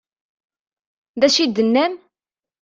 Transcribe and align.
D 1.19 1.21
acu 1.27 1.39
i 1.43 1.45
d-tennam? 1.47 1.93